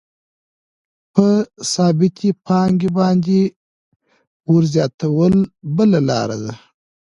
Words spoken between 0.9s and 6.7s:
په ثابتې پانګې باندې ورزیاتول بله لاره ده